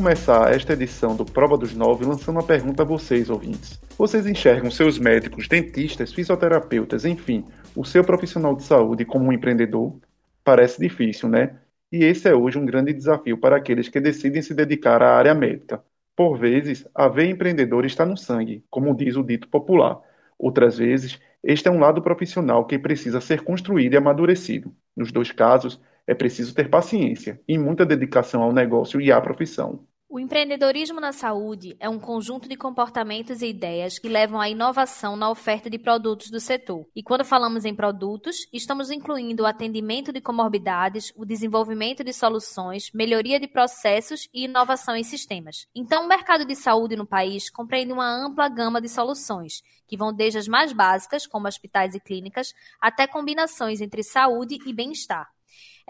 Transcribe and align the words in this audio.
começar 0.00 0.50
esta 0.54 0.72
edição 0.72 1.14
do 1.14 1.26
Prova 1.26 1.58
dos 1.58 1.74
Nove 1.74 2.06
lançando 2.06 2.36
uma 2.36 2.42
pergunta 2.42 2.82
a 2.82 2.86
vocês, 2.86 3.28
ouvintes. 3.28 3.78
Vocês 3.98 4.26
enxergam 4.26 4.70
seus 4.70 4.98
médicos, 4.98 5.46
dentistas, 5.46 6.10
fisioterapeutas, 6.10 7.04
enfim, 7.04 7.44
o 7.76 7.84
seu 7.84 8.02
profissional 8.02 8.56
de 8.56 8.62
saúde 8.62 9.04
como 9.04 9.26
um 9.26 9.32
empreendedor? 9.32 9.94
Parece 10.42 10.80
difícil, 10.80 11.28
né? 11.28 11.58
E 11.92 12.02
esse 12.02 12.26
é 12.26 12.34
hoje 12.34 12.56
um 12.56 12.64
grande 12.64 12.94
desafio 12.94 13.36
para 13.36 13.56
aqueles 13.56 13.90
que 13.90 14.00
decidem 14.00 14.40
se 14.40 14.54
dedicar 14.54 15.02
à 15.02 15.18
área 15.18 15.34
médica. 15.34 15.84
Por 16.16 16.38
vezes, 16.38 16.88
a 16.94 17.06
veia 17.06 17.32
empreendedora 17.32 17.86
está 17.86 18.06
no 18.06 18.16
sangue, 18.16 18.64
como 18.70 18.96
diz 18.96 19.16
o 19.16 19.22
dito 19.22 19.48
popular. 19.48 19.98
Outras 20.38 20.78
vezes, 20.78 21.20
este 21.44 21.68
é 21.68 21.70
um 21.70 21.78
lado 21.78 22.00
profissional 22.00 22.64
que 22.64 22.78
precisa 22.78 23.20
ser 23.20 23.42
construído 23.42 23.92
e 23.92 23.96
amadurecido. 23.98 24.74
Nos 24.96 25.12
dois 25.12 25.30
casos, 25.30 25.78
é 26.06 26.14
preciso 26.14 26.54
ter 26.54 26.70
paciência 26.70 27.38
e 27.46 27.58
muita 27.58 27.84
dedicação 27.84 28.42
ao 28.42 28.50
negócio 28.50 28.98
e 28.98 29.12
à 29.12 29.20
profissão. 29.20 29.89
O 30.12 30.18
empreendedorismo 30.18 31.00
na 31.00 31.12
saúde 31.12 31.76
é 31.78 31.88
um 31.88 32.00
conjunto 32.00 32.48
de 32.48 32.56
comportamentos 32.56 33.42
e 33.42 33.46
ideias 33.46 33.96
que 33.96 34.08
levam 34.08 34.40
à 34.40 34.48
inovação 34.48 35.14
na 35.14 35.30
oferta 35.30 35.70
de 35.70 35.78
produtos 35.78 36.32
do 36.32 36.40
setor. 36.40 36.84
E 36.96 37.00
quando 37.00 37.24
falamos 37.24 37.64
em 37.64 37.72
produtos, 37.72 38.38
estamos 38.52 38.90
incluindo 38.90 39.44
o 39.44 39.46
atendimento 39.46 40.12
de 40.12 40.20
comorbidades, 40.20 41.12
o 41.14 41.24
desenvolvimento 41.24 42.02
de 42.02 42.12
soluções, 42.12 42.90
melhoria 42.92 43.38
de 43.38 43.46
processos 43.46 44.28
e 44.34 44.46
inovação 44.46 44.96
em 44.96 45.04
sistemas. 45.04 45.68
Então, 45.72 46.04
o 46.04 46.08
mercado 46.08 46.44
de 46.44 46.56
saúde 46.56 46.96
no 46.96 47.06
país 47.06 47.48
compreende 47.48 47.92
uma 47.92 48.10
ampla 48.12 48.48
gama 48.48 48.80
de 48.80 48.88
soluções, 48.88 49.62
que 49.86 49.96
vão 49.96 50.12
desde 50.12 50.40
as 50.40 50.48
mais 50.48 50.72
básicas, 50.72 51.24
como 51.24 51.46
hospitais 51.46 51.94
e 51.94 52.00
clínicas, 52.00 52.52
até 52.80 53.06
combinações 53.06 53.80
entre 53.80 54.02
saúde 54.02 54.58
e 54.66 54.72
bem-estar. 54.72 55.28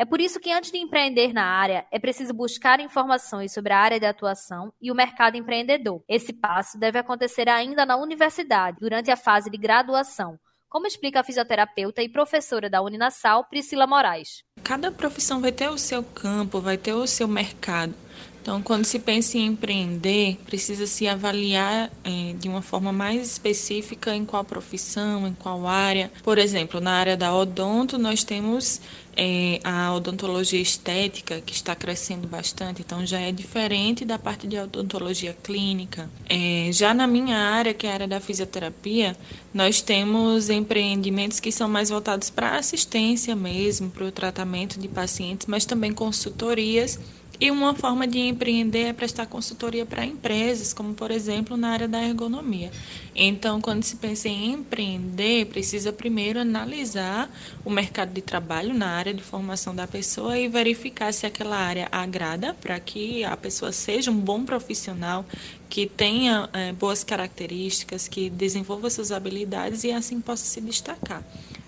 É 0.00 0.04
por 0.06 0.18
isso 0.18 0.40
que, 0.40 0.50
antes 0.50 0.70
de 0.70 0.78
empreender 0.78 1.34
na 1.34 1.44
área, 1.44 1.84
é 1.92 1.98
preciso 1.98 2.32
buscar 2.32 2.80
informações 2.80 3.52
sobre 3.52 3.74
a 3.74 3.78
área 3.78 4.00
de 4.00 4.06
atuação 4.06 4.72
e 4.80 4.90
o 4.90 4.94
mercado 4.94 5.36
empreendedor. 5.36 6.02
Esse 6.08 6.32
passo 6.32 6.78
deve 6.78 6.98
acontecer 6.98 7.50
ainda 7.50 7.84
na 7.84 7.98
universidade, 7.98 8.78
durante 8.80 9.10
a 9.10 9.16
fase 9.16 9.50
de 9.50 9.58
graduação, 9.58 10.40
como 10.70 10.86
explica 10.86 11.20
a 11.20 11.22
fisioterapeuta 11.22 12.02
e 12.02 12.08
professora 12.08 12.70
da 12.70 12.80
Uninasal, 12.80 13.44
Priscila 13.44 13.86
Moraes. 13.86 14.42
Cada 14.64 14.90
profissão 14.90 15.38
vai 15.38 15.52
ter 15.52 15.68
o 15.68 15.76
seu 15.76 16.02
campo, 16.02 16.62
vai 16.62 16.78
ter 16.78 16.94
o 16.94 17.06
seu 17.06 17.28
mercado. 17.28 17.94
Então, 18.42 18.62
quando 18.62 18.84
se 18.84 18.98
pensa 18.98 19.36
em 19.36 19.46
empreender, 19.46 20.38
precisa 20.46 20.86
se 20.86 21.06
avaliar 21.06 21.90
é, 22.02 22.34
de 22.38 22.48
uma 22.48 22.62
forma 22.62 22.92
mais 22.92 23.26
específica 23.32 24.14
em 24.14 24.24
qual 24.24 24.44
profissão, 24.44 25.26
em 25.26 25.34
qual 25.34 25.66
área. 25.66 26.10
Por 26.22 26.38
exemplo, 26.38 26.80
na 26.80 26.92
área 26.92 27.16
da 27.16 27.34
odonto, 27.34 27.98
nós 27.98 28.24
temos 28.24 28.80
é, 29.16 29.60
a 29.62 29.92
odontologia 29.94 30.60
estética, 30.60 31.40
que 31.42 31.52
está 31.52 31.74
crescendo 31.74 32.26
bastante, 32.26 32.80
então 32.80 33.04
já 33.04 33.20
é 33.20 33.30
diferente 33.30 34.04
da 34.04 34.18
parte 34.18 34.46
de 34.46 34.58
odontologia 34.58 35.36
clínica. 35.42 36.08
É, 36.26 36.70
já 36.72 36.94
na 36.94 37.06
minha 37.06 37.36
área, 37.36 37.74
que 37.74 37.86
é 37.86 37.90
a 37.90 37.94
área 37.94 38.08
da 38.08 38.20
fisioterapia, 38.20 39.14
nós 39.52 39.82
temos 39.82 40.48
empreendimentos 40.48 41.40
que 41.40 41.52
são 41.52 41.68
mais 41.68 41.90
voltados 41.90 42.30
para 42.30 42.56
assistência 42.56 43.36
mesmo, 43.36 43.90
para 43.90 44.06
o 44.06 44.12
tratamento 44.12 44.80
de 44.80 44.88
pacientes, 44.88 45.46
mas 45.46 45.66
também 45.66 45.92
consultorias 45.92 46.98
e 47.40 47.50
uma 47.50 47.74
forma 47.74 48.06
de 48.06 48.18
empreender 48.18 48.84
é 48.88 48.92
prestar 48.92 49.26
consultoria 49.26 49.86
para 49.86 50.04
empresas, 50.04 50.74
como 50.74 50.94
por 50.94 51.10
exemplo 51.10 51.56
na 51.56 51.70
área 51.70 51.88
da 51.88 52.02
ergonomia. 52.02 52.70
Então, 53.14 53.60
quando 53.62 53.82
se 53.82 53.96
pensa 53.96 54.28
em 54.28 54.52
empreender, 54.52 55.46
precisa 55.46 55.90
primeiro 55.90 56.38
analisar 56.38 57.30
o 57.64 57.70
mercado 57.70 58.12
de 58.12 58.20
trabalho 58.20 58.74
na 58.74 58.88
área 58.88 59.14
de 59.14 59.22
formação 59.22 59.74
da 59.74 59.86
pessoa 59.86 60.38
e 60.38 60.48
verificar 60.48 61.12
se 61.14 61.24
aquela 61.24 61.56
área 61.56 61.88
agrada 61.90 62.52
para 62.52 62.78
que 62.78 63.24
a 63.24 63.36
pessoa 63.36 63.72
seja 63.72 64.10
um 64.10 64.20
bom 64.20 64.44
profissional, 64.44 65.26
que 65.68 65.86
tenha 65.86 66.48
é, 66.52 66.72
boas 66.72 67.02
características, 67.02 68.06
que 68.06 68.28
desenvolva 68.28 68.90
suas 68.90 69.10
habilidades 69.10 69.82
e 69.82 69.92
assim 69.92 70.20
possa 70.20 70.44
se 70.44 70.60
destacar. 70.60 71.24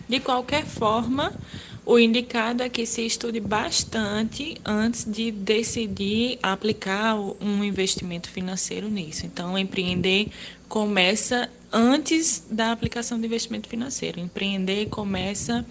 De 0.09 0.21
qualquer 0.21 0.67
forma, 0.67 1.33
o 1.85 1.99
indicado 1.99 2.63
é 2.63 2.69
que 2.69 2.87
se 2.87 3.05
estude 3.05 3.41
bastante 3.41 4.57
antes 4.65 5.05
de 5.05 5.33
decidir 5.33 6.39
aplicar 6.43 7.17
um 7.17 7.65
investimento 7.65 8.31
financeiro 8.31 8.89
nisso. 8.89 9.27
Então, 9.27 9.59
empreender 9.59 10.29
começa 10.69 11.51
antes 11.73 12.45
da 12.51 12.71
aplicação 12.71 13.19
do 13.19 13.27
investimento 13.27 13.69
financeiro. 13.69 14.21
Empreender 14.21 14.87
começa 14.87 15.67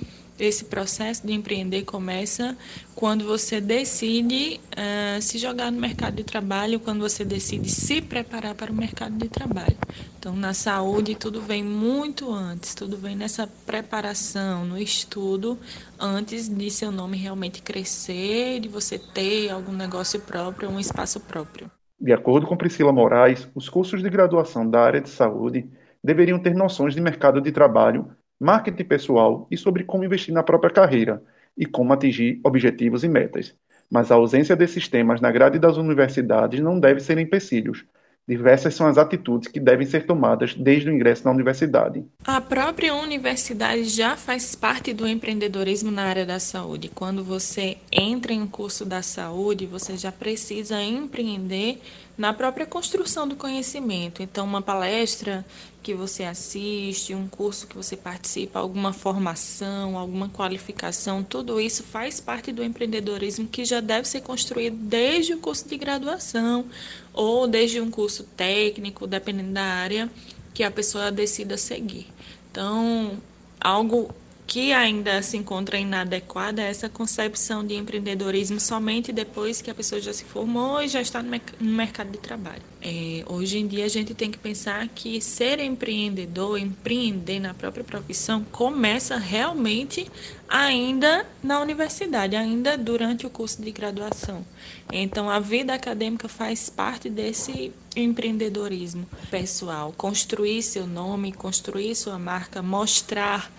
esse 0.45 0.65
processo 0.65 1.25
de 1.25 1.33
empreender 1.33 1.83
começa 1.83 2.57
quando 2.95 3.25
você 3.25 3.61
decide 3.61 4.59
uh, 4.71 5.21
se 5.21 5.37
jogar 5.37 5.71
no 5.71 5.79
mercado 5.79 6.15
de 6.15 6.23
trabalho, 6.23 6.79
quando 6.79 6.99
você 6.99 7.23
decide 7.23 7.69
se 7.69 8.01
preparar 8.01 8.55
para 8.55 8.71
o 8.71 8.75
mercado 8.75 9.15
de 9.17 9.29
trabalho. 9.29 9.77
Então, 10.19 10.35
na 10.35 10.53
saúde, 10.53 11.15
tudo 11.15 11.41
vem 11.41 11.63
muito 11.63 12.31
antes, 12.31 12.75
tudo 12.75 12.97
vem 12.97 13.15
nessa 13.15 13.47
preparação, 13.65 14.65
no 14.65 14.77
estudo, 14.77 15.57
antes 15.99 16.47
de 16.47 16.69
seu 16.69 16.91
nome 16.91 17.17
realmente 17.17 17.61
crescer, 17.61 18.59
de 18.59 18.67
você 18.67 18.99
ter 18.99 19.49
algum 19.49 19.73
negócio 19.73 20.19
próprio, 20.19 20.69
um 20.69 20.79
espaço 20.79 21.19
próprio. 21.19 21.71
De 21.99 22.13
acordo 22.13 22.47
com 22.47 22.57
Priscila 22.57 22.91
Moraes, 22.91 23.47
os 23.53 23.69
cursos 23.69 24.01
de 24.01 24.09
graduação 24.09 24.67
da 24.67 24.81
área 24.81 25.01
de 25.01 25.09
saúde 25.09 25.69
deveriam 26.03 26.39
ter 26.39 26.53
noções 26.55 26.95
de 26.95 27.01
mercado 27.01 27.39
de 27.39 27.51
trabalho 27.51 28.09
marketing 28.41 28.85
pessoal 28.85 29.47
e 29.51 29.55
sobre 29.55 29.83
como 29.83 30.03
investir 30.03 30.33
na 30.33 30.41
própria 30.41 30.71
carreira 30.71 31.21
e 31.55 31.63
como 31.63 31.93
atingir 31.93 32.41
objetivos 32.43 33.03
e 33.03 33.07
metas. 33.07 33.53
Mas 33.87 34.11
a 34.11 34.15
ausência 34.15 34.55
desses 34.55 34.87
temas 34.87 35.21
na 35.21 35.31
grade 35.31 35.59
das 35.59 35.77
universidades 35.77 36.59
não 36.59 36.79
deve 36.79 37.01
ser 37.01 37.19
empecilhos. 37.19 37.85
Diversas 38.27 38.73
são 38.73 38.87
as 38.87 38.97
atitudes 38.97 39.47
que 39.47 39.59
devem 39.59 39.85
ser 39.85 40.05
tomadas 40.05 40.55
desde 40.55 40.89
o 40.89 40.93
ingresso 40.93 41.25
na 41.25 41.31
universidade. 41.31 42.03
A 42.23 42.39
própria 42.39 42.95
universidade 42.95 43.83
já 43.85 44.15
faz 44.15 44.55
parte 44.55 44.93
do 44.93 45.07
empreendedorismo 45.07 45.91
na 45.91 46.03
área 46.03 46.25
da 46.25 46.39
saúde. 46.39 46.89
Quando 46.93 47.23
você 47.23 47.77
entra 47.91 48.31
em 48.31 48.41
um 48.41 48.47
curso 48.47 48.85
da 48.85 49.01
saúde, 49.01 49.65
você 49.65 49.97
já 49.97 50.11
precisa 50.11 50.81
empreender 50.81 51.81
na 52.17 52.33
própria 52.33 52.65
construção 52.65 53.27
do 53.27 53.35
conhecimento. 53.35 54.21
Então, 54.21 54.45
uma 54.45 54.61
palestra 54.61 55.45
que 55.81 55.93
você 55.93 56.23
assiste, 56.23 57.15
um 57.15 57.27
curso 57.27 57.65
que 57.65 57.75
você 57.75 57.97
participa, 57.97 58.59
alguma 58.59 58.93
formação, 58.93 59.97
alguma 59.97 60.29
qualificação, 60.29 61.23
tudo 61.23 61.59
isso 61.59 61.83
faz 61.83 62.19
parte 62.19 62.51
do 62.51 62.63
empreendedorismo 62.63 63.47
que 63.47 63.65
já 63.65 63.79
deve 63.79 64.07
ser 64.07 64.21
construído 64.21 64.75
desde 64.75 65.33
o 65.33 65.39
curso 65.39 65.67
de 65.67 65.77
graduação 65.77 66.65
ou 67.13 67.47
desde 67.47 67.81
um 67.81 67.89
curso 67.89 68.23
técnico, 68.37 69.07
dependendo 69.07 69.51
da 69.53 69.63
área 69.63 70.09
que 70.53 70.63
a 70.63 70.69
pessoa 70.69 71.11
decida 71.11 71.57
seguir. 71.57 72.07
Então, 72.51 73.17
algo 73.59 74.13
que 74.45 74.73
ainda 74.73 75.21
se 75.21 75.37
encontra 75.37 75.77
inadequada 75.77 76.61
é 76.61 76.69
essa 76.69 76.89
concepção 76.89 77.65
de 77.65 77.75
empreendedorismo 77.75 78.59
somente 78.59 79.11
depois 79.11 79.61
que 79.61 79.71
a 79.71 79.73
pessoa 79.73 80.01
já 80.01 80.11
se 80.11 80.23
formou 80.25 80.81
e 80.81 80.87
já 80.87 81.01
está 81.01 81.23
no, 81.23 81.31
mercado 81.59 82.11
de 82.11 82.17
trabalho. 82.17 82.61
É, 82.81 83.23
hoje 83.27 83.59
em 83.59 83.67
dia 83.67 83.85
a 83.85 83.87
gente 83.87 84.13
tem 84.13 84.31
que 84.31 84.37
pensar 84.37 84.87
que 84.89 85.21
ser 85.21 85.59
empreendedor, 85.59 86.57
empreender 86.57 87.39
na 87.39 87.53
própria 87.53 87.83
profissão, 87.83 88.43
começa 88.51 89.17
realmente 89.17 90.09
ainda 90.49 91.25
na 91.41 91.61
universidade, 91.61 92.35
ainda 92.35 92.77
durante 92.77 93.25
o 93.25 93.29
curso 93.29 93.61
de 93.61 93.71
graduação. 93.71 94.45
Então 94.91 95.29
a 95.29 95.39
vida 95.39 95.73
acadêmica 95.73 96.27
faz 96.27 96.69
parte 96.69 97.09
desse 97.09 97.71
empreendedorismo 97.95 99.07
pessoal, 99.29 99.93
construir 99.95 100.61
seu 100.61 100.85
nome, 100.85 101.31
construir 101.31 101.95
sua 101.95 102.19
marca, 102.19 102.61
mostrar 102.61 103.49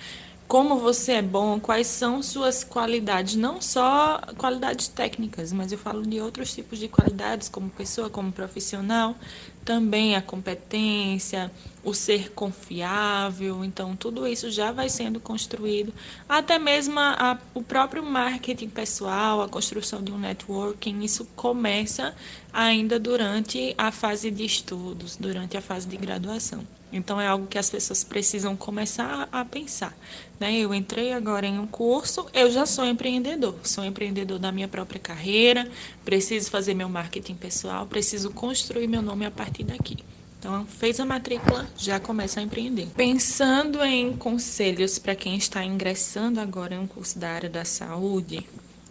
como 0.53 0.77
você 0.77 1.13
é 1.13 1.23
bom, 1.23 1.59
quais 1.59 1.87
são 1.87 2.23
suas 2.23 2.63
qualidades, 2.63 3.37
não 3.37 3.59
só 3.63 4.21
qualidades 4.37 4.87
técnicas, 4.87 5.51
mas 5.51 5.73
eu 5.73 5.79
falo 5.79 6.03
de 6.03 6.21
outros 6.21 6.55
tipos 6.55 6.79
de 6.79 6.89
qualidades, 6.89 7.49
como 7.49 7.71
pessoa, 7.71 8.11
como 8.11 8.31
profissional, 8.31 9.17
também 9.65 10.15
a 10.15 10.21
competência, 10.21 11.51
o 11.83 11.95
ser 11.95 12.33
confiável, 12.33 13.65
então 13.65 13.97
tudo 13.97 14.29
isso 14.29 14.51
já 14.51 14.71
vai 14.73 14.91
sendo 14.91 15.19
construído, 15.19 15.91
até 16.29 16.59
mesmo 16.59 17.01
a, 17.01 17.39
o 17.55 17.63
próprio 17.63 18.03
marketing 18.03 18.69
pessoal, 18.69 19.41
a 19.41 19.49
construção 19.49 20.03
de 20.03 20.13
um 20.13 20.19
networking, 20.19 21.01
isso 21.01 21.25
começa 21.35 22.15
ainda 22.53 23.01
durante 23.01 23.75
a 23.79 23.91
fase 23.91 24.31
de 24.31 24.45
estudos, 24.45 25.17
durante 25.17 25.57
a 25.57 25.63
fase 25.63 25.89
de 25.89 25.97
graduação. 25.97 26.63
Então 26.93 27.21
é 27.21 27.27
algo 27.27 27.47
que 27.47 27.59
as 27.59 27.71
pessoas 27.71 28.05
precisam 28.05 28.55
começar 28.55 29.29
a 29.33 29.45
pensar. 29.45 29.97
Né? 30.39 30.59
Eu 30.59 30.75
entrei 30.75 31.13
agora 31.13 31.47
em 31.47 31.59
um 31.59 31.67
curso, 31.67 32.27
eu 32.35 32.51
já 32.51 32.67
sou 32.67 32.85
empreendedor, 32.85 33.57
sou 33.65 33.85
empreendedor 33.85 34.39
da 34.39 34.53
minha 34.53 34.69
própria 34.69 35.01
carreira, 35.01 35.69
preciso 36.05 36.51
fazer 36.51 36.75
meu 36.75 36.89
marketing 36.89 37.35
pessoal, 37.35 37.87
preciso 37.87 38.31
construir 38.31 38.87
meu 38.87 39.01
nome 39.01 39.25
a 39.25 39.31
partir 39.31 39.65
daqui. 39.65 39.97
Então, 40.39 40.67
fez 40.67 40.99
a 40.99 41.05
matrícula, 41.05 41.71
já 41.79 42.01
começa 42.01 42.41
a 42.41 42.43
empreender. 42.43 42.89
Pensando 42.97 43.81
em 43.85 44.17
conselhos 44.17 44.99
para 44.99 45.15
quem 45.15 45.37
está 45.37 45.65
ingressando 45.65 46.41
agora 46.41 46.75
em 46.75 46.79
um 46.79 46.87
curso 46.87 47.17
da 47.17 47.31
área 47.31 47.49
da 47.49 47.65
saúde, 47.65 48.45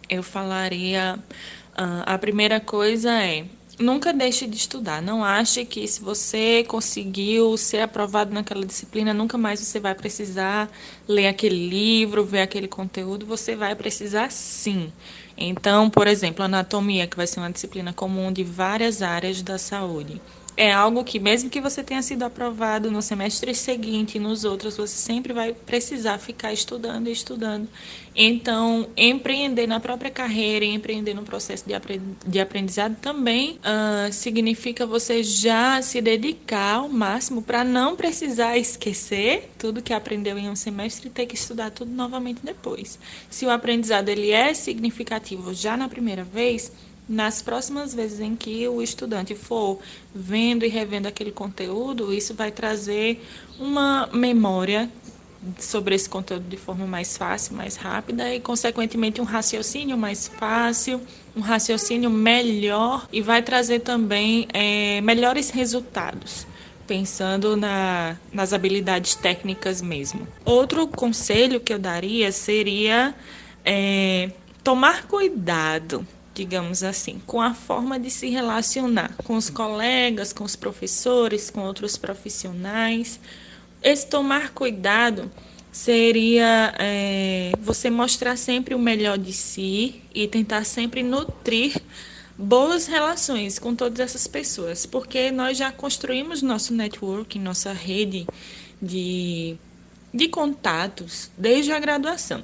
eu 0.08 0.22
falaria: 0.22 1.18
uh, 1.72 2.02
a 2.06 2.16
primeira 2.16 2.58
coisa 2.58 3.12
é 3.22 3.44
nunca 3.78 4.12
deixe 4.12 4.46
de 4.46 4.56
estudar. 4.56 5.02
Não 5.02 5.24
ache 5.24 5.64
que 5.64 5.86
se 5.86 6.00
você 6.00 6.64
conseguiu 6.64 7.56
ser 7.56 7.80
aprovado 7.80 8.32
naquela 8.32 8.64
disciplina, 8.64 9.12
nunca 9.14 9.38
mais 9.38 9.60
você 9.60 9.80
vai 9.80 9.94
precisar 9.94 10.70
ler 11.08 11.26
aquele 11.26 11.68
livro, 11.68 12.24
ver 12.24 12.42
aquele 12.42 12.68
conteúdo. 12.68 13.26
Você 13.26 13.56
vai 13.56 13.74
precisar 13.74 14.30
sim. 14.30 14.92
Então, 15.36 15.88
por 15.88 16.06
exemplo, 16.06 16.44
anatomia, 16.44 17.06
que 17.06 17.16
vai 17.16 17.26
ser 17.26 17.40
uma 17.40 17.50
disciplina 17.50 17.92
comum 17.92 18.32
de 18.32 18.44
várias 18.44 19.02
áreas 19.02 19.42
da 19.42 19.58
saúde 19.58 20.20
é 20.56 20.72
algo 20.72 21.02
que, 21.02 21.18
mesmo 21.18 21.48
que 21.48 21.60
você 21.60 21.82
tenha 21.82 22.02
sido 22.02 22.22
aprovado 22.24 22.90
no 22.90 23.00
semestre 23.00 23.54
seguinte 23.54 24.16
e 24.16 24.20
nos 24.20 24.44
outros, 24.44 24.76
você 24.76 24.96
sempre 24.96 25.32
vai 25.32 25.52
precisar 25.52 26.18
ficar 26.18 26.52
estudando 26.52 27.08
e 27.08 27.12
estudando. 27.12 27.68
Então, 28.14 28.88
empreender 28.94 29.66
na 29.66 29.80
própria 29.80 30.10
carreira 30.10 30.64
e 30.64 30.74
empreender 30.74 31.14
no 31.14 31.22
processo 31.22 31.64
de 32.26 32.40
aprendizado 32.40 32.96
também 33.00 33.58
uh, 33.58 34.12
significa 34.12 34.84
você 34.84 35.22
já 35.22 35.80
se 35.80 36.00
dedicar 36.02 36.74
ao 36.74 36.88
máximo 36.88 37.40
para 37.40 37.64
não 37.64 37.96
precisar 37.96 38.58
esquecer 38.58 39.50
tudo 39.58 39.80
que 39.80 39.94
aprendeu 39.94 40.36
em 40.36 40.50
um 40.50 40.56
semestre 40.56 41.08
e 41.08 41.10
ter 41.10 41.24
que 41.24 41.34
estudar 41.34 41.70
tudo 41.70 41.90
novamente 41.90 42.40
depois. 42.42 42.98
Se 43.30 43.46
o 43.46 43.50
aprendizado 43.50 44.10
ele 44.10 44.30
é 44.30 44.52
significativo 44.52 45.54
já 45.54 45.74
na 45.74 45.88
primeira 45.88 46.22
vez, 46.22 46.70
nas 47.08 47.42
próximas 47.42 47.94
vezes 47.94 48.20
em 48.20 48.36
que 48.36 48.66
o 48.68 48.80
estudante 48.80 49.34
for 49.34 49.78
vendo 50.14 50.64
e 50.64 50.68
revendo 50.68 51.08
aquele 51.08 51.32
conteúdo, 51.32 52.12
isso 52.12 52.34
vai 52.34 52.50
trazer 52.50 53.24
uma 53.58 54.08
memória 54.12 54.88
sobre 55.58 55.94
esse 55.94 56.08
conteúdo 56.08 56.48
de 56.48 56.56
forma 56.56 56.86
mais 56.86 57.16
fácil, 57.16 57.56
mais 57.56 57.76
rápida 57.76 58.32
e, 58.32 58.40
consequentemente, 58.40 59.20
um 59.20 59.24
raciocínio 59.24 59.98
mais 59.98 60.28
fácil, 60.28 61.00
um 61.36 61.40
raciocínio 61.40 62.08
melhor 62.08 63.08
e 63.12 63.20
vai 63.20 63.42
trazer 63.42 63.80
também 63.80 64.46
é, 64.52 65.00
melhores 65.00 65.50
resultados. 65.50 66.46
Pensando 66.86 67.56
na, 67.56 68.16
nas 68.32 68.52
habilidades 68.52 69.14
técnicas 69.14 69.80
mesmo. 69.80 70.26
Outro 70.44 70.86
conselho 70.86 71.60
que 71.60 71.72
eu 71.72 71.78
daria 71.78 72.30
seria 72.32 73.14
é, 73.64 74.30
tomar 74.62 75.06
cuidado 75.06 76.06
digamos 76.34 76.82
assim, 76.82 77.20
com 77.26 77.40
a 77.40 77.54
forma 77.54 77.98
de 77.98 78.10
se 78.10 78.28
relacionar 78.28 79.16
com 79.24 79.36
os 79.36 79.50
colegas, 79.50 80.32
com 80.32 80.44
os 80.44 80.56
professores, 80.56 81.50
com 81.50 81.62
outros 81.62 81.96
profissionais. 81.96 83.20
Esse 83.82 84.06
tomar 84.06 84.52
cuidado 84.52 85.30
seria 85.70 86.74
é, 86.78 87.52
você 87.60 87.90
mostrar 87.90 88.36
sempre 88.36 88.74
o 88.74 88.78
melhor 88.78 89.18
de 89.18 89.32
si 89.32 90.02
e 90.14 90.28
tentar 90.28 90.64
sempre 90.64 91.02
nutrir 91.02 91.82
boas 92.36 92.86
relações 92.86 93.58
com 93.58 93.74
todas 93.74 94.00
essas 94.00 94.26
pessoas, 94.26 94.86
porque 94.86 95.30
nós 95.30 95.56
já 95.56 95.70
construímos 95.70 96.42
nosso 96.42 96.74
network, 96.74 97.38
nossa 97.38 97.72
rede 97.72 98.26
de, 98.80 99.56
de 100.12 100.28
contatos 100.28 101.30
desde 101.36 101.72
a 101.72 101.78
graduação. 101.78 102.42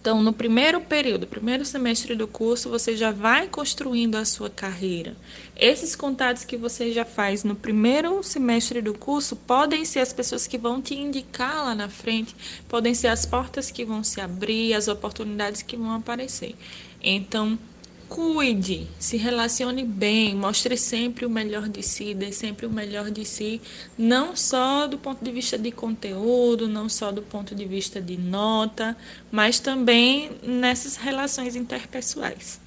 Então, 0.00 0.22
no 0.22 0.32
primeiro 0.32 0.80
período, 0.80 1.26
primeiro 1.26 1.62
semestre 1.62 2.14
do 2.14 2.26
curso, 2.26 2.70
você 2.70 2.96
já 2.96 3.10
vai 3.10 3.48
construindo 3.48 4.16
a 4.16 4.24
sua 4.24 4.48
carreira. 4.48 5.14
Esses 5.54 5.94
contatos 5.94 6.42
que 6.42 6.56
você 6.56 6.90
já 6.90 7.04
faz 7.04 7.44
no 7.44 7.54
primeiro 7.54 8.22
semestre 8.22 8.80
do 8.80 8.94
curso 8.94 9.36
podem 9.36 9.84
ser 9.84 10.00
as 10.00 10.10
pessoas 10.10 10.46
que 10.46 10.56
vão 10.56 10.80
te 10.80 10.94
indicar 10.94 11.66
lá 11.66 11.74
na 11.74 11.90
frente, 11.90 12.34
podem 12.66 12.94
ser 12.94 13.08
as 13.08 13.26
portas 13.26 13.70
que 13.70 13.84
vão 13.84 14.02
se 14.02 14.22
abrir, 14.22 14.72
as 14.72 14.88
oportunidades 14.88 15.60
que 15.60 15.76
vão 15.76 15.92
aparecer. 15.92 16.54
Então, 17.02 17.58
cuide, 18.10 18.88
se 18.98 19.16
relacione 19.16 19.84
bem, 19.84 20.34
mostre 20.34 20.76
sempre 20.76 21.24
o 21.24 21.30
melhor 21.30 21.68
de 21.68 21.80
si, 21.80 22.12
dê 22.12 22.32
sempre 22.32 22.66
o 22.66 22.70
melhor 22.70 23.08
de 23.08 23.24
si, 23.24 23.62
não 23.96 24.34
só 24.34 24.88
do 24.88 24.98
ponto 24.98 25.24
de 25.24 25.30
vista 25.30 25.56
de 25.56 25.70
conteúdo, 25.70 26.66
não 26.66 26.88
só 26.88 27.12
do 27.12 27.22
ponto 27.22 27.54
de 27.54 27.64
vista 27.64 28.00
de 28.00 28.18
nota, 28.18 28.96
mas 29.30 29.60
também 29.60 30.32
nessas 30.42 30.96
relações 30.96 31.54
interpessoais. 31.54 32.60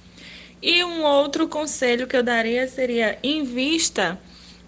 E 0.62 0.82
um 0.82 1.04
outro 1.04 1.46
conselho 1.46 2.06
que 2.06 2.16
eu 2.16 2.22
daria 2.22 2.66
seria 2.66 3.18
invista 3.22 4.18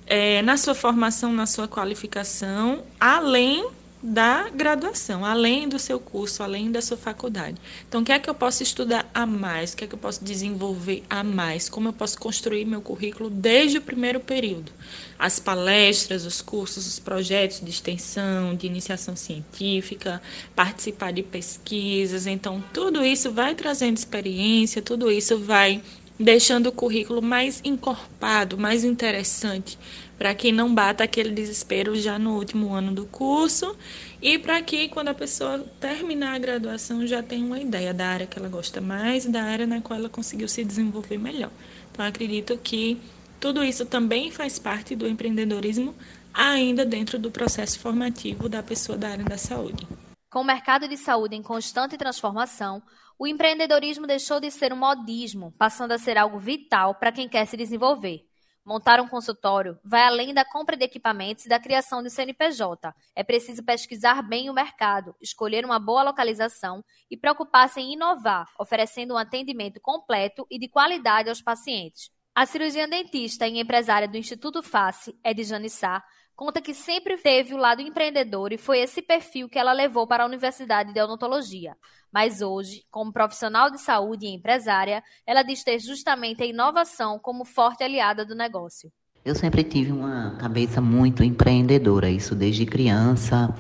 é, 0.07 0.43
na 0.43 0.59
sua 0.59 0.75
formação, 0.75 1.33
na 1.33 1.47
sua 1.47 1.67
qualificação, 1.67 2.85
além 3.01 3.67
da 4.03 4.49
graduação, 4.51 5.25
além 5.25 5.69
do 5.69 5.79
seu 5.79 5.99
curso, 5.99 6.43
além 6.43 6.71
da 6.71 6.83
sua 6.83 6.97
faculdade. 6.97 7.57
Então, 7.89 8.03
o 8.03 8.05
que 8.05 8.13
é 8.13 8.19
que 8.19 8.29
eu 8.29 8.35
posso 8.35 8.63
estudar 8.63 9.11
a 9.13 9.27
mais? 9.27 9.73
O 9.73 9.77
que 9.77 9.85
é 9.85 9.87
que 9.87 9.95
eu 9.95 9.99
posso 9.99 10.23
desenvolver 10.23 11.03
a 11.09 11.25
mais? 11.25 11.69
Como 11.69 11.89
eu 11.89 11.93
posso 11.93 12.19
construir 12.19 12.65
meu 12.65 12.81
currículo 12.81 13.31
desde 13.31 13.79
o 13.79 13.83
primeiro 13.83 14.21
período? 14.21 14.71
As 15.19 15.39
palestras, 15.39 16.27
os 16.27 16.43
cursos, 16.43 16.87
os 16.87 16.99
projetos 16.99 17.61
de 17.61 17.71
extensão, 17.71 18.55
de 18.55 18.67
iniciação 18.67 19.17
científica, 19.17 20.21
participar 20.55 21.13
de 21.13 21.23
pesquisas. 21.23 22.27
Então, 22.27 22.63
tudo 22.73 23.05
isso 23.05 23.33
vai 23.33 23.55
trazendo 23.55 23.97
experiência, 23.97 24.83
tudo 24.83 25.11
isso 25.11 25.39
vai 25.39 25.83
deixando 26.19 26.69
o 26.69 26.73
currículo 26.73 27.21
mais 27.21 27.61
encorpado, 27.65 28.57
mais 28.57 28.85
interessante 28.85 29.79
para 30.19 30.35
que 30.35 30.51
não 30.51 30.75
bata 30.75 31.05
aquele 31.05 31.31
desespero 31.31 31.95
já 31.95 32.19
no 32.19 32.37
último 32.37 32.73
ano 32.73 32.93
do 32.93 33.05
curso 33.07 33.77
e 34.21 34.39
para 34.39 34.63
que 34.63 34.89
quando 34.89 35.09
a 35.09 35.15
pessoa 35.15 35.59
terminar 35.79 36.35
a 36.35 36.39
graduação 36.39 37.07
já 37.07 37.23
tenha 37.23 37.45
uma 37.45 37.61
ideia 37.61 37.93
da 37.93 38.07
área 38.07 38.27
que 38.27 38.39
ela 38.39 38.49
gosta 38.49 38.81
mais 38.81 39.27
e 39.27 39.31
da 39.31 39.43
área 39.43 39.67
na 39.67 39.81
qual 39.81 39.99
ela 39.99 40.09
conseguiu 40.09 40.49
se 40.49 40.65
desenvolver 40.65 41.19
melhor. 41.19 41.51
Então 41.93 42.05
acredito 42.05 42.59
que 42.63 42.99
tudo 43.39 43.63
isso 43.63 43.85
também 43.85 44.31
faz 44.31 44.59
parte 44.59 44.97
do 44.97 45.07
empreendedorismo 45.07 45.95
ainda 46.33 46.85
dentro 46.85 47.19
do 47.19 47.31
processo 47.31 47.79
formativo 47.79 48.49
da 48.49 48.63
pessoa 48.63 48.97
da 48.97 49.11
área 49.11 49.25
da 49.25 49.37
saúde. 49.37 49.87
Com 50.29 50.41
o 50.41 50.45
mercado 50.45 50.89
de 50.89 50.97
saúde 50.97 51.37
em 51.37 51.43
constante 51.43 51.97
transformação, 51.97 52.83
o 53.19 53.27
empreendedorismo 53.27 54.07
deixou 54.07 54.41
de 54.41 54.51
ser 54.51 54.73
um 54.73 54.77
modismo, 54.77 55.53
passando 55.57 55.93
a 55.93 55.99
ser 55.99 56.19
algo 56.19 56.39
vital 56.39 56.97
para 56.97 57.13
quem 57.13 57.29
quer 57.29 57.47
se 57.47 57.57
desenvolver. 57.57 58.27
Montar 58.65 59.01
um 59.01 59.07
consultório 59.07 59.79
vai 59.85 60.03
além 60.03 60.35
da 60.35 60.45
compra 60.45 60.77
de 60.77 60.85
equipamentos 60.85 61.47
e 61.47 61.49
da 61.49 61.61
criação 61.61 62.03
de 62.03 62.11
CNPJ. 62.11 62.93
É 63.15 63.23
preciso 63.23 63.65
pesquisar 63.65 64.21
bem 64.23 64.51
o 64.51 64.53
mercado, 64.53 65.15
escolher 65.21 65.65
uma 65.65 65.79
boa 65.79 66.03
localização 66.03 66.85
e 67.09 67.17
preocupar-se 67.17 67.81
em 67.81 67.93
inovar, 67.93 68.49
oferecendo 68.59 69.15
um 69.15 69.19
atendimento 69.19 69.81
completo 69.81 70.45
e 70.51 70.59
de 70.59 70.69
qualidade 70.69 71.29
aos 71.29 71.41
pacientes. 71.41 72.11
A 72.35 72.45
cirurgiã 72.45 72.89
dentista 72.89 73.47
e 73.47 73.61
empresária 73.61 74.09
do 74.09 74.19
Instituto 74.19 74.61
Face, 74.65 75.17
Edjane 75.25 75.71
Sá, 75.71 76.03
conta 76.37 76.61
que 76.61 76.75
sempre 76.75 77.17
teve 77.17 77.55
o 77.55 77.57
lado 77.57 77.81
empreendedor 77.81 78.53
e 78.53 78.59
foi 78.59 78.81
esse 78.81 79.01
perfil 79.01 79.49
que 79.49 79.59
ela 79.59 79.73
levou 79.73 80.07
para 80.07 80.23
a 80.23 80.27
Universidade 80.27 80.93
de 80.93 81.01
Odontologia. 81.01 81.75
Mas 82.13 82.43
hoje, 82.43 82.85
como 82.91 83.13
profissional 83.13 83.71
de 83.71 83.81
saúde 83.81 84.27
e 84.27 84.35
empresária, 84.35 85.03
ela 85.27 85.43
diz 85.43 85.65
ter 85.65 85.79
justamente 85.81 86.43
a 86.43 86.47
inovação 86.47 87.19
como 87.19 87.45
forte 87.45 87.83
aliada 87.83 88.25
do 88.25 88.35
negócio. 88.35 88.93
Eu 89.25 89.35
sempre 89.35 89.65
tive 89.65 89.91
uma 89.91 90.37
cabeça 90.37 90.81
muito 90.81 91.25
empreendedora, 91.25 92.09
isso 92.09 92.35
desde 92.35 92.65
criança. 92.65 93.53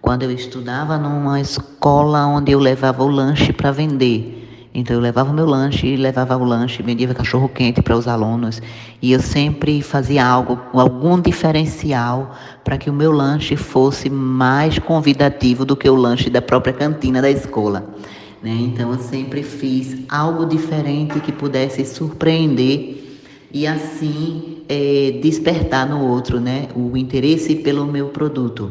Quando 0.00 0.22
eu 0.22 0.30
estudava 0.30 0.96
numa 0.96 1.40
escola 1.40 2.24
onde 2.26 2.52
eu 2.52 2.60
levava 2.60 3.02
o 3.02 3.08
lanche 3.08 3.52
para 3.52 3.72
vender. 3.72 4.37
Então 4.78 4.94
eu 4.94 5.00
levava 5.00 5.32
o 5.32 5.34
meu 5.34 5.44
lanche, 5.44 5.96
levava 5.96 6.36
o 6.36 6.44
lanche, 6.44 6.84
vendia 6.84 7.12
cachorro 7.12 7.48
quente 7.48 7.82
para 7.82 7.96
os 7.96 8.06
alunos 8.06 8.62
e 9.02 9.10
eu 9.10 9.18
sempre 9.18 9.82
fazia 9.82 10.24
algo, 10.24 10.56
algum 10.72 11.20
diferencial 11.20 12.32
para 12.62 12.78
que 12.78 12.88
o 12.88 12.92
meu 12.92 13.10
lanche 13.10 13.56
fosse 13.56 14.08
mais 14.08 14.78
convidativo 14.78 15.64
do 15.64 15.74
que 15.74 15.90
o 15.90 15.96
lanche 15.96 16.30
da 16.30 16.40
própria 16.40 16.72
cantina 16.72 17.20
da 17.20 17.28
escola. 17.28 17.92
Né? 18.40 18.56
Então 18.60 18.92
eu 18.92 19.00
sempre 19.00 19.42
fiz 19.42 19.98
algo 20.08 20.46
diferente 20.46 21.18
que 21.18 21.32
pudesse 21.32 21.84
surpreender 21.84 23.18
e 23.52 23.66
assim 23.66 24.58
é, 24.68 25.18
despertar 25.20 25.88
no 25.88 26.06
outro, 26.06 26.38
né, 26.38 26.68
o 26.76 26.96
interesse 26.96 27.56
pelo 27.56 27.84
meu 27.84 28.10
produto. 28.10 28.70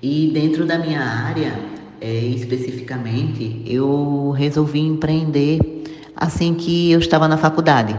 E 0.00 0.30
dentro 0.32 0.64
da 0.64 0.78
minha 0.78 1.02
área 1.02 1.81
é, 2.02 2.18
especificamente, 2.26 3.62
eu 3.64 4.32
resolvi 4.36 4.80
empreender 4.80 5.60
assim 6.16 6.52
que 6.52 6.90
eu 6.90 6.98
estava 6.98 7.28
na 7.28 7.36
faculdade. 7.36 7.96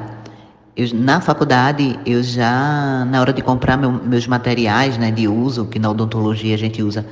Eu, 0.75 0.93
na 0.93 1.21
faculdade, 1.21 1.97
eu 2.05 2.21
já, 2.21 3.05
na 3.05 3.21
hora 3.21 3.31
de 3.31 3.41
comprar 3.41 3.77
meu, 3.77 3.91
meus 3.91 4.27
materiais 4.27 4.97
né, 4.97 5.09
de 5.09 5.25
uso, 5.29 5.65
que 5.65 5.79
na 5.79 5.89
odontologia 5.89 6.53
a 6.53 6.57
gente 6.57 6.83
usa 6.83 7.05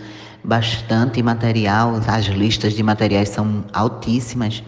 bastante 0.43 1.23
material, 1.23 1.95
as 2.05 2.25
listas 2.25 2.73
de 2.73 2.83
materiais 2.83 3.29
são 3.29 3.63
altíssimas, 3.71 4.61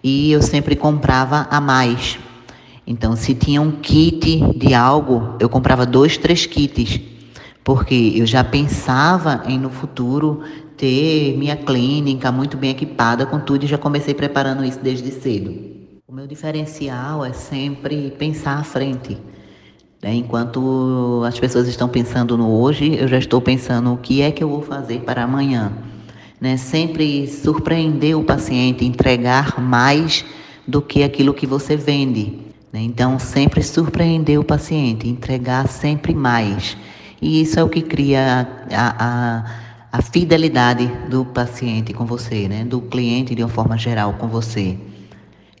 e 0.00 0.30
eu 0.30 0.40
sempre 0.40 0.76
comprava 0.76 1.48
a 1.50 1.60
mais. 1.60 2.20
Então, 2.86 3.16
se 3.16 3.34
tinha 3.34 3.60
um 3.60 3.72
kit 3.72 4.40
de 4.56 4.74
algo, 4.74 5.34
eu 5.40 5.48
comprava 5.48 5.84
dois, 5.84 6.16
três 6.16 6.46
kits, 6.46 7.00
porque 7.68 8.14
eu 8.16 8.24
já 8.24 8.42
pensava 8.42 9.42
em 9.44 9.58
no 9.58 9.68
futuro 9.68 10.40
ter 10.74 11.36
minha 11.36 11.54
clínica 11.54 12.32
muito 12.32 12.56
bem 12.56 12.70
equipada 12.70 13.26
com 13.26 13.38
tudo 13.38 13.64
e 13.64 13.66
já 13.66 13.76
comecei 13.76 14.14
preparando 14.14 14.64
isso 14.64 14.80
desde 14.82 15.10
cedo. 15.10 15.54
O 16.08 16.12
meu 16.14 16.26
diferencial 16.26 17.22
é 17.22 17.34
sempre 17.34 18.10
pensar 18.12 18.58
à 18.58 18.64
frente. 18.64 19.18
Né? 20.02 20.14
Enquanto 20.14 21.22
as 21.26 21.38
pessoas 21.38 21.68
estão 21.68 21.90
pensando 21.90 22.38
no 22.38 22.58
hoje, 22.58 22.96
eu 22.98 23.06
já 23.06 23.18
estou 23.18 23.38
pensando 23.38 23.92
o 23.92 23.98
que 23.98 24.22
é 24.22 24.30
que 24.30 24.42
eu 24.42 24.48
vou 24.48 24.62
fazer 24.62 25.00
para 25.00 25.24
amanhã. 25.24 25.70
Né? 26.40 26.56
Sempre 26.56 27.26
surpreender 27.26 28.16
o 28.16 28.24
paciente, 28.24 28.86
entregar 28.86 29.60
mais 29.60 30.24
do 30.66 30.80
que 30.80 31.02
aquilo 31.02 31.34
que 31.34 31.46
você 31.46 31.76
vende. 31.76 32.32
Né? 32.72 32.80
Então, 32.80 33.18
sempre 33.18 33.62
surpreender 33.62 34.40
o 34.40 34.44
paciente, 34.44 35.06
entregar 35.06 35.68
sempre 35.68 36.14
mais. 36.14 36.74
E 37.20 37.42
isso 37.42 37.58
é 37.58 37.64
o 37.64 37.68
que 37.68 37.82
cria 37.82 38.46
a, 38.70 38.94
a, 38.98 39.44
a 39.92 40.02
fidelidade 40.02 40.86
do 41.08 41.24
paciente 41.24 41.92
com 41.92 42.04
você, 42.04 42.48
né? 42.48 42.64
do 42.64 42.80
cliente 42.80 43.34
de 43.34 43.42
uma 43.42 43.48
forma 43.48 43.76
geral 43.76 44.14
com 44.14 44.28
você. 44.28 44.78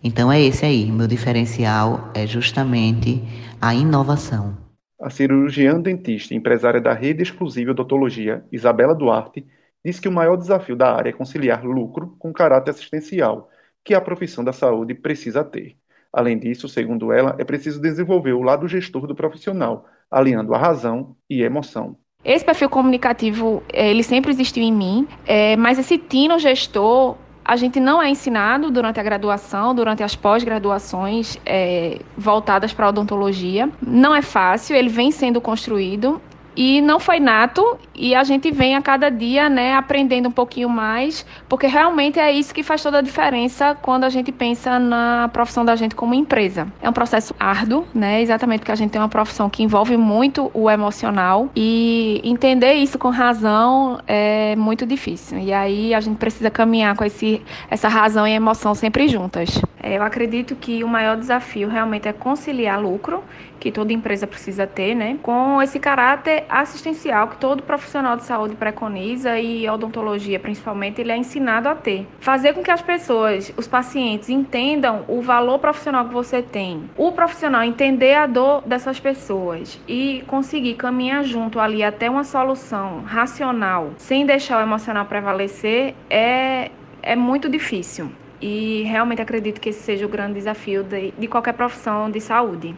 Então 0.02 0.30
é 0.30 0.40
esse 0.40 0.64
aí, 0.64 0.90
meu 0.90 1.08
diferencial 1.08 2.10
é 2.14 2.26
justamente 2.26 3.22
a 3.60 3.74
inovação. 3.74 4.56
A 5.00 5.10
cirurgiã 5.10 5.80
dentista 5.80 6.34
empresária 6.34 6.80
da 6.80 6.92
rede 6.92 7.22
exclusiva 7.22 7.72
odontologia, 7.72 8.44
Isabela 8.50 8.94
Duarte, 8.94 9.46
diz 9.84 9.98
que 9.98 10.08
o 10.08 10.12
maior 10.12 10.36
desafio 10.36 10.76
da 10.76 10.94
área 10.94 11.10
é 11.10 11.12
conciliar 11.12 11.64
lucro 11.64 12.16
com 12.18 12.32
caráter 12.32 12.70
assistencial, 12.70 13.48
que 13.84 13.94
a 13.94 14.00
profissão 14.00 14.44
da 14.44 14.52
saúde 14.52 14.94
precisa 14.94 15.44
ter. 15.44 15.76
Além 16.12 16.38
disso, 16.38 16.68
segundo 16.68 17.12
ela, 17.12 17.34
é 17.38 17.44
preciso 17.44 17.80
desenvolver 17.80 18.32
o 18.32 18.42
lado 18.42 18.66
gestor 18.66 19.06
do 19.06 19.14
profissional, 19.14 19.86
alinhando 20.10 20.54
a 20.54 20.58
razão 20.58 21.16
e 21.28 21.42
a 21.42 21.46
emoção. 21.46 21.96
Esse 22.24 22.44
perfil 22.44 22.68
comunicativo, 22.68 23.62
ele 23.72 24.02
sempre 24.02 24.30
existiu 24.30 24.62
em 24.62 24.72
mim, 24.72 25.06
é, 25.26 25.56
mas 25.56 25.78
esse 25.78 25.96
tino 25.98 26.38
gestor 26.38 27.16
a 27.48 27.56
gente 27.56 27.80
não 27.80 28.02
é 28.02 28.10
ensinado 28.10 28.70
durante 28.70 29.00
a 29.00 29.02
graduação, 29.02 29.74
durante 29.74 30.02
as 30.02 30.14
pós-graduações 30.14 31.38
é, 31.46 31.98
voltadas 32.14 32.74
para 32.74 32.84
a 32.84 32.88
odontologia. 32.90 33.70
Não 33.80 34.14
é 34.14 34.20
fácil, 34.20 34.76
ele 34.76 34.90
vem 34.90 35.10
sendo 35.10 35.40
construído 35.40 36.20
e 36.58 36.80
não 36.80 36.98
foi 36.98 37.20
nato 37.20 37.78
e 37.94 38.16
a 38.16 38.24
gente 38.24 38.50
vem 38.50 38.74
a 38.74 38.82
cada 38.82 39.08
dia, 39.08 39.48
né, 39.48 39.74
aprendendo 39.74 40.28
um 40.28 40.32
pouquinho 40.32 40.68
mais, 40.68 41.24
porque 41.48 41.68
realmente 41.68 42.18
é 42.18 42.32
isso 42.32 42.52
que 42.52 42.64
faz 42.64 42.82
toda 42.82 42.98
a 42.98 43.00
diferença 43.00 43.76
quando 43.80 44.02
a 44.02 44.08
gente 44.08 44.32
pensa 44.32 44.76
na 44.76 45.30
profissão 45.32 45.64
da 45.64 45.76
gente 45.76 45.94
como 45.94 46.14
empresa. 46.14 46.66
É 46.82 46.90
um 46.90 46.92
processo 46.92 47.32
árduo, 47.38 47.86
né, 47.94 48.20
exatamente 48.20 48.60
porque 48.60 48.72
a 48.72 48.74
gente 48.74 48.90
tem 48.90 49.00
uma 49.00 49.08
profissão 49.08 49.48
que 49.48 49.62
envolve 49.62 49.96
muito 49.96 50.50
o 50.52 50.68
emocional 50.68 51.48
e 51.54 52.20
entender 52.24 52.72
isso 52.72 52.98
com 52.98 53.10
razão 53.10 54.00
é 54.08 54.56
muito 54.56 54.84
difícil. 54.84 55.38
E 55.38 55.52
aí 55.52 55.94
a 55.94 56.00
gente 56.00 56.16
precisa 56.16 56.50
caminhar 56.50 56.96
com 56.96 57.04
esse, 57.04 57.40
essa 57.70 57.86
razão 57.86 58.26
e 58.26 58.32
emoção 58.32 58.74
sempre 58.74 59.06
juntas. 59.06 59.62
É, 59.80 59.96
eu 59.96 60.02
acredito 60.02 60.56
que 60.56 60.82
o 60.82 60.88
maior 60.88 61.16
desafio 61.16 61.68
realmente 61.68 62.08
é 62.08 62.12
conciliar 62.12 62.80
lucro 62.82 63.22
que 63.58 63.72
toda 63.72 63.92
empresa 63.92 64.26
precisa 64.26 64.66
ter, 64.66 64.94
né? 64.94 65.18
Com 65.22 65.60
esse 65.60 65.78
caráter 65.78 66.44
assistencial 66.48 67.28
que 67.28 67.36
todo 67.36 67.62
profissional 67.62 68.16
de 68.16 68.24
saúde 68.24 68.56
preconiza 68.56 69.38
e 69.38 69.68
odontologia, 69.68 70.38
principalmente, 70.38 71.00
ele 71.00 71.12
é 71.12 71.16
ensinado 71.16 71.68
a 71.68 71.74
ter. 71.74 72.06
Fazer 72.20 72.52
com 72.54 72.62
que 72.62 72.70
as 72.70 72.82
pessoas, 72.82 73.52
os 73.56 73.66
pacientes, 73.66 74.28
entendam 74.28 75.04
o 75.08 75.20
valor 75.20 75.58
profissional 75.58 76.06
que 76.06 76.14
você 76.14 76.42
tem. 76.42 76.88
O 76.96 77.12
profissional 77.12 77.62
entender 77.62 78.14
a 78.14 78.26
dor 78.26 78.62
dessas 78.62 78.98
pessoas 78.98 79.80
e 79.86 80.24
conseguir 80.26 80.74
caminhar 80.74 81.24
junto 81.24 81.60
ali 81.60 81.82
até 81.82 82.08
uma 82.08 82.24
solução 82.24 83.02
racional, 83.02 83.92
sem 83.96 84.24
deixar 84.26 84.58
o 84.58 84.62
emocional 84.62 85.04
prevalecer, 85.06 85.94
é, 86.10 86.70
é 87.02 87.16
muito 87.16 87.48
difícil. 87.48 88.10
E 88.40 88.82
realmente 88.84 89.20
acredito 89.20 89.60
que 89.60 89.70
esse 89.70 89.80
seja 89.80 90.06
o 90.06 90.08
grande 90.08 90.34
desafio 90.34 90.84
de, 90.84 91.12
de 91.18 91.26
qualquer 91.26 91.54
profissão 91.54 92.10
de 92.10 92.20
saúde. 92.20 92.74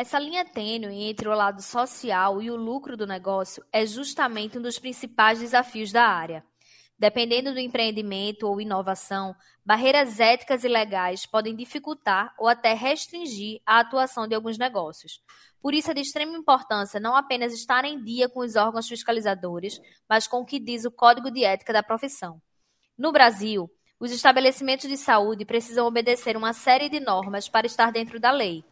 Essa 0.00 0.16
linha 0.16 0.44
tênue 0.44 1.10
entre 1.10 1.28
o 1.28 1.34
lado 1.34 1.60
social 1.60 2.40
e 2.40 2.52
o 2.52 2.54
lucro 2.54 2.96
do 2.96 3.04
negócio 3.04 3.64
é 3.72 3.84
justamente 3.84 4.56
um 4.56 4.62
dos 4.62 4.78
principais 4.78 5.40
desafios 5.40 5.90
da 5.90 6.04
área. 6.04 6.44
Dependendo 6.96 7.52
do 7.52 7.58
empreendimento 7.58 8.46
ou 8.46 8.60
inovação, 8.60 9.34
barreiras 9.66 10.20
éticas 10.20 10.62
e 10.62 10.68
legais 10.68 11.26
podem 11.26 11.56
dificultar 11.56 12.32
ou 12.38 12.46
até 12.46 12.74
restringir 12.74 13.60
a 13.66 13.80
atuação 13.80 14.28
de 14.28 14.36
alguns 14.36 14.56
negócios. 14.56 15.20
Por 15.60 15.74
isso 15.74 15.90
é 15.90 15.94
de 15.94 16.02
extrema 16.02 16.38
importância 16.38 17.00
não 17.00 17.16
apenas 17.16 17.52
estar 17.52 17.84
em 17.84 18.00
dia 18.00 18.28
com 18.28 18.38
os 18.38 18.54
órgãos 18.54 18.86
fiscalizadores, 18.86 19.80
mas 20.08 20.28
com 20.28 20.42
o 20.42 20.46
que 20.46 20.60
diz 20.60 20.84
o 20.84 20.92
Código 20.92 21.28
de 21.28 21.42
Ética 21.42 21.72
da 21.72 21.82
profissão. 21.82 22.40
No 22.96 23.10
Brasil, 23.10 23.68
os 23.98 24.12
estabelecimentos 24.12 24.88
de 24.88 24.96
saúde 24.96 25.44
precisam 25.44 25.88
obedecer 25.88 26.36
uma 26.36 26.52
série 26.52 26.88
de 26.88 27.00
normas 27.00 27.48
para 27.48 27.66
estar 27.66 27.90
dentro 27.90 28.20
da 28.20 28.30
lei. 28.30 28.64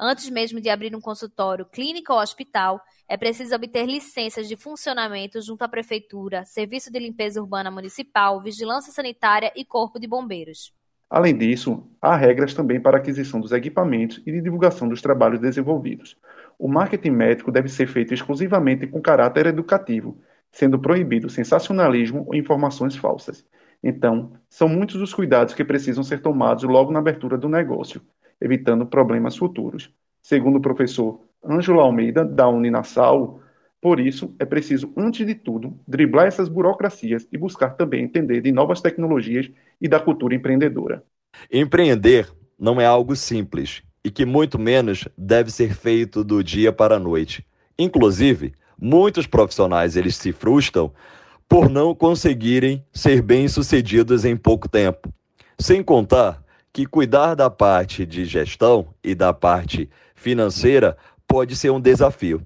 Antes 0.00 0.30
mesmo 0.30 0.60
de 0.60 0.70
abrir 0.70 0.94
um 0.94 1.00
consultório, 1.00 1.66
clínica 1.66 2.12
ou 2.12 2.20
hospital, 2.20 2.80
é 3.08 3.16
preciso 3.16 3.52
obter 3.52 3.84
licenças 3.84 4.46
de 4.46 4.54
funcionamento 4.54 5.40
junto 5.42 5.62
à 5.62 5.68
Prefeitura, 5.68 6.44
Serviço 6.44 6.92
de 6.92 7.00
Limpeza 7.00 7.42
Urbana 7.42 7.68
Municipal, 7.68 8.40
Vigilância 8.40 8.92
Sanitária 8.92 9.52
e 9.56 9.64
Corpo 9.64 9.98
de 9.98 10.06
Bombeiros. 10.06 10.72
Além 11.10 11.36
disso, 11.36 11.82
há 12.00 12.14
regras 12.14 12.54
também 12.54 12.80
para 12.80 12.98
aquisição 12.98 13.40
dos 13.40 13.50
equipamentos 13.50 14.22
e 14.24 14.30
de 14.30 14.40
divulgação 14.40 14.88
dos 14.88 15.02
trabalhos 15.02 15.40
desenvolvidos. 15.40 16.16
O 16.56 16.68
marketing 16.68 17.10
médico 17.10 17.50
deve 17.50 17.68
ser 17.68 17.88
feito 17.88 18.14
exclusivamente 18.14 18.86
com 18.86 19.02
caráter 19.02 19.46
educativo, 19.46 20.16
sendo 20.52 20.78
proibido 20.78 21.28
sensacionalismo 21.28 22.24
ou 22.24 22.36
informações 22.36 22.94
falsas. 22.94 23.44
Então, 23.82 24.32
são 24.48 24.68
muitos 24.68 25.00
os 25.00 25.12
cuidados 25.12 25.54
que 25.54 25.64
precisam 25.64 26.04
ser 26.04 26.22
tomados 26.22 26.62
logo 26.62 26.92
na 26.92 27.00
abertura 27.00 27.36
do 27.36 27.48
negócio 27.48 28.00
evitando 28.40 28.86
problemas 28.86 29.36
futuros. 29.36 29.90
Segundo 30.22 30.56
o 30.56 30.60
professor 30.60 31.20
Ângelo 31.44 31.80
Almeida, 31.80 32.24
da 32.24 32.48
Uninasal, 32.48 33.40
por 33.80 34.00
isso, 34.00 34.34
é 34.38 34.44
preciso, 34.44 34.92
antes 34.96 35.24
de 35.24 35.34
tudo, 35.34 35.78
driblar 35.86 36.26
essas 36.26 36.48
burocracias 36.48 37.26
e 37.32 37.38
buscar 37.38 37.70
também 37.70 38.02
entender 38.02 38.40
de 38.40 38.50
novas 38.50 38.80
tecnologias 38.80 39.48
e 39.80 39.88
da 39.88 40.00
cultura 40.00 40.34
empreendedora. 40.34 41.02
Empreender 41.52 42.28
não 42.58 42.80
é 42.80 42.86
algo 42.86 43.14
simples 43.14 43.82
e 44.04 44.10
que 44.10 44.24
muito 44.24 44.58
menos 44.58 45.06
deve 45.16 45.50
ser 45.50 45.74
feito 45.74 46.24
do 46.24 46.42
dia 46.42 46.72
para 46.72 46.96
a 46.96 46.98
noite. 46.98 47.46
Inclusive, 47.78 48.52
muitos 48.80 49.26
profissionais 49.26 49.96
eles 49.96 50.16
se 50.16 50.32
frustram 50.32 50.92
por 51.48 51.70
não 51.70 51.94
conseguirem 51.94 52.84
ser 52.92 53.22
bem-sucedidos 53.22 54.24
em 54.24 54.36
pouco 54.36 54.68
tempo. 54.68 55.12
Sem 55.58 55.82
contar 55.82 56.42
que 56.78 56.86
cuidar 56.86 57.34
da 57.34 57.50
parte 57.50 58.06
de 58.06 58.24
gestão 58.24 58.86
e 59.02 59.12
da 59.12 59.32
parte 59.32 59.90
financeira 60.14 60.96
pode 61.26 61.56
ser 61.56 61.70
um 61.70 61.80
desafio. 61.80 62.40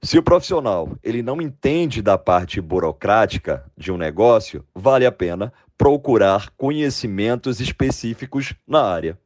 Se 0.00 0.16
o 0.16 0.22
profissional 0.22 0.96
ele 1.02 1.20
não 1.20 1.42
entende 1.42 2.00
da 2.00 2.16
parte 2.16 2.60
burocrática 2.60 3.64
de 3.76 3.90
um 3.90 3.96
negócio, 3.96 4.64
vale 4.72 5.04
a 5.04 5.10
pena 5.10 5.52
procurar 5.76 6.50
conhecimentos 6.56 7.60
específicos 7.60 8.54
na 8.68 8.84
área. 8.84 9.18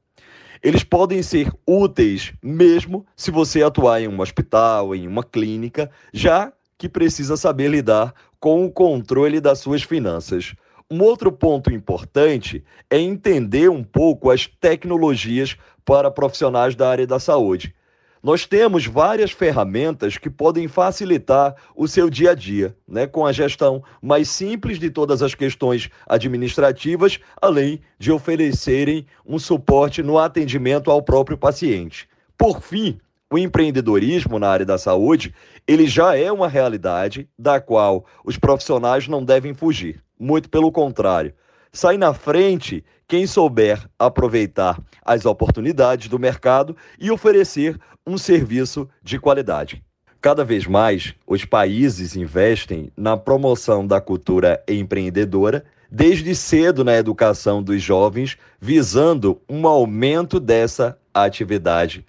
Eles 0.62 0.82
podem 0.82 1.22
ser 1.22 1.52
úteis 1.66 2.32
mesmo 2.42 3.04
se 3.14 3.30
você 3.30 3.62
atuar 3.62 4.00
em 4.00 4.08
um 4.08 4.22
hospital, 4.22 4.94
em 4.94 5.06
uma 5.06 5.22
clínica, 5.22 5.90
já 6.14 6.50
que 6.78 6.88
precisa 6.88 7.36
saber 7.36 7.68
lidar 7.68 8.14
com 8.40 8.64
o 8.64 8.72
controle 8.72 9.38
das 9.38 9.58
suas 9.58 9.82
finanças. 9.82 10.54
Um 10.92 11.04
outro 11.04 11.30
ponto 11.30 11.72
importante 11.72 12.64
é 12.90 12.98
entender 12.98 13.70
um 13.70 13.84
pouco 13.84 14.28
as 14.28 14.48
tecnologias 14.48 15.56
para 15.84 16.10
profissionais 16.10 16.74
da 16.74 16.90
área 16.90 17.06
da 17.06 17.20
saúde. 17.20 17.72
Nós 18.20 18.44
temos 18.44 18.86
várias 18.86 19.30
ferramentas 19.30 20.18
que 20.18 20.28
podem 20.28 20.66
facilitar 20.66 21.54
o 21.76 21.86
seu 21.86 22.10
dia 22.10 22.32
a 22.32 22.34
dia, 22.34 22.76
né, 22.88 23.06
com 23.06 23.24
a 23.24 23.30
gestão 23.30 23.84
mais 24.02 24.28
simples 24.28 24.80
de 24.80 24.90
todas 24.90 25.22
as 25.22 25.32
questões 25.32 25.88
administrativas, 26.08 27.20
além 27.40 27.80
de 27.96 28.10
oferecerem 28.10 29.06
um 29.24 29.38
suporte 29.38 30.02
no 30.02 30.18
atendimento 30.18 30.90
ao 30.90 31.00
próprio 31.00 31.38
paciente. 31.38 32.08
Por 32.36 32.60
fim, 32.60 32.98
o 33.32 33.38
empreendedorismo 33.38 34.40
na 34.40 34.48
área 34.48 34.66
da 34.66 34.76
saúde, 34.76 35.32
ele 35.68 35.86
já 35.86 36.16
é 36.16 36.32
uma 36.32 36.48
realidade 36.48 37.28
da 37.38 37.60
qual 37.60 38.04
os 38.24 38.36
profissionais 38.36 39.06
não 39.06 39.24
devem 39.24 39.54
fugir. 39.54 40.02
Muito 40.20 40.50
pelo 40.50 40.70
contrário. 40.70 41.32
Sai 41.72 41.96
na 41.96 42.12
frente 42.12 42.84
quem 43.08 43.26
souber 43.26 43.88
aproveitar 43.98 44.78
as 45.02 45.24
oportunidades 45.24 46.08
do 46.08 46.18
mercado 46.18 46.76
e 47.00 47.10
oferecer 47.10 47.80
um 48.06 48.18
serviço 48.18 48.86
de 49.02 49.18
qualidade. 49.18 49.82
Cada 50.20 50.44
vez 50.44 50.66
mais, 50.66 51.14
os 51.26 51.46
países 51.46 52.16
investem 52.16 52.92
na 52.94 53.16
promoção 53.16 53.86
da 53.86 53.98
cultura 53.98 54.62
empreendedora, 54.68 55.64
desde 55.90 56.34
cedo 56.34 56.84
na 56.84 56.94
educação 56.94 57.62
dos 57.62 57.82
jovens, 57.82 58.36
visando 58.60 59.40
um 59.48 59.66
aumento 59.66 60.38
dessa 60.38 60.98
atividade 61.14 62.04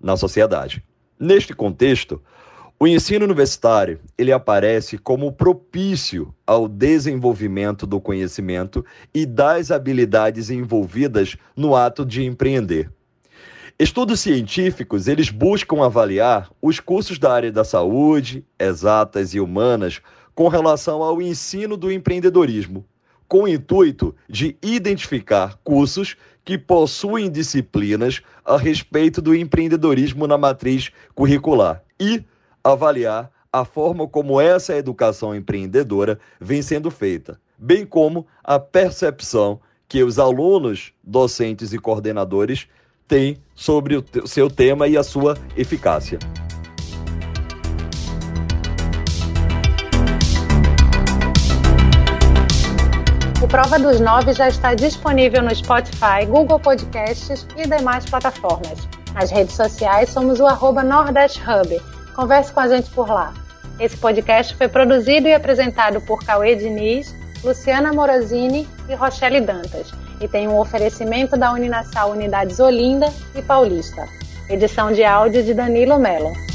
na 0.00 0.16
sociedade. 0.16 0.84
Neste 1.18 1.52
contexto, 1.52 2.22
O 2.82 2.88
ensino 2.88 3.26
universitário, 3.26 4.00
ele 4.16 4.32
aparece 4.32 4.96
como 4.96 5.30
propício 5.30 6.34
ao 6.46 6.66
desenvolvimento 6.66 7.86
do 7.86 8.00
conhecimento 8.00 8.82
e 9.12 9.26
das 9.26 9.70
habilidades 9.70 10.48
envolvidas 10.48 11.36
no 11.54 11.76
ato 11.76 12.06
de 12.06 12.24
empreender. 12.24 12.90
Estudos 13.78 14.20
científicos, 14.20 15.08
eles 15.08 15.28
buscam 15.28 15.84
avaliar 15.84 16.50
os 16.62 16.80
cursos 16.80 17.18
da 17.18 17.30
área 17.30 17.52
da 17.52 17.64
saúde, 17.64 18.46
exatas 18.58 19.34
e 19.34 19.40
humanas 19.40 20.00
com 20.34 20.48
relação 20.48 21.02
ao 21.02 21.20
ensino 21.20 21.76
do 21.76 21.92
empreendedorismo, 21.92 22.82
com 23.28 23.42
o 23.42 23.48
intuito 23.48 24.16
de 24.26 24.56
identificar 24.62 25.58
cursos 25.62 26.16
que 26.42 26.56
possuem 26.56 27.30
disciplinas 27.30 28.22
a 28.42 28.56
respeito 28.56 29.20
do 29.20 29.34
empreendedorismo 29.34 30.26
na 30.26 30.38
matriz 30.38 30.90
curricular 31.14 31.84
e 32.00 32.24
avaliar 32.62 33.30
a 33.52 33.64
forma 33.64 34.06
como 34.06 34.40
essa 34.40 34.76
educação 34.76 35.34
empreendedora 35.34 36.18
vem 36.40 36.62
sendo 36.62 36.90
feita, 36.90 37.40
bem 37.58 37.84
como 37.84 38.26
a 38.44 38.58
percepção 38.58 39.60
que 39.88 40.04
os 40.04 40.18
alunos, 40.20 40.92
docentes 41.02 41.72
e 41.72 41.78
coordenadores 41.78 42.68
têm 43.08 43.38
sobre 43.56 43.96
o 43.96 44.04
seu 44.24 44.48
tema 44.48 44.86
e 44.86 44.96
a 44.96 45.02
sua 45.02 45.36
eficácia. 45.56 46.18
O 53.42 53.48
Prova 53.48 53.80
dos 53.80 53.98
Nove 53.98 54.32
já 54.32 54.48
está 54.48 54.74
disponível 54.74 55.42
no 55.42 55.52
Spotify, 55.52 56.24
Google 56.28 56.60
Podcasts 56.60 57.48
e 57.56 57.66
demais 57.66 58.04
plataformas. 58.04 58.86
Nas 59.12 59.32
redes 59.32 59.56
sociais 59.56 60.10
somos 60.10 60.38
o 60.38 60.46
arroba 60.46 60.84
Nordeste 60.84 61.40
Hub 61.40 61.99
Converse 62.20 62.52
com 62.52 62.60
a 62.60 62.68
gente 62.68 62.90
por 62.90 63.08
lá. 63.08 63.32
Esse 63.78 63.96
podcast 63.96 64.54
foi 64.54 64.68
produzido 64.68 65.26
e 65.26 65.32
apresentado 65.32 66.02
por 66.02 66.22
Cauê 66.22 66.54
Diniz, 66.54 67.16
Luciana 67.42 67.94
Morosini 67.94 68.68
e 68.90 68.94
Rochelle 68.94 69.40
Dantas 69.40 69.90
e 70.20 70.28
tem 70.28 70.46
um 70.46 70.58
oferecimento 70.58 71.34
da 71.34 71.50
Uninasal 71.50 72.10
Unidades 72.10 72.60
Olinda 72.60 73.10
e 73.34 73.40
Paulista. 73.40 74.06
Edição 74.50 74.92
de 74.92 75.02
áudio 75.02 75.42
de 75.42 75.54
Danilo 75.54 75.98
Mello. 75.98 76.49